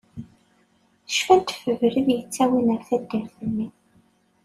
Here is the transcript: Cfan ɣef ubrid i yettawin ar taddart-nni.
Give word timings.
Cfan 1.15 1.41
ɣef 1.47 1.61
ubrid 1.71 2.07
i 2.09 2.15
yettawin 2.19 2.67
ar 2.75 2.81
taddart-nni. 2.87 3.67